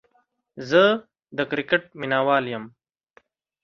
زه 0.69 0.81
دا 1.37 1.43
کرکټ 1.51 1.83
ميناوال 1.99 2.45
يم 2.53 2.63